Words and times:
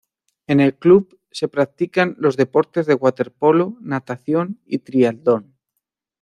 En 0.47 0.59
el 0.59 0.73
club 0.79 1.19
se 1.29 1.47
practican 1.47 2.15
los 2.17 2.35
deportes 2.35 2.87
de 2.87 2.95
waterpolo, 2.95 3.77
natación 3.81 4.59
y 4.65 4.79
triatlón. 4.79 5.55